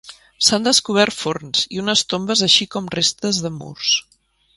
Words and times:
S'han 0.45 0.63
descobert 0.67 1.17
forns 1.25 1.67
i 1.77 1.81
unes 1.83 2.03
tombes 2.13 2.41
així 2.47 2.67
com 2.77 2.89
restes 2.97 3.43
de 3.47 3.53
murs. 3.59 3.93